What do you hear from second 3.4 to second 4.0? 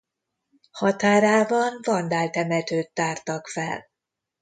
fel.